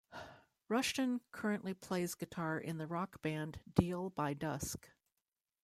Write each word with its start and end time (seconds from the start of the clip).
Rushton 0.67 1.21
currently 1.31 1.75
plays 1.75 2.15
guitar 2.15 2.57
in 2.57 2.79
the 2.79 2.87
rock 2.87 3.21
band 3.21 3.59
Deal 3.75 4.09
by 4.09 4.33
Dusk. 4.33 4.89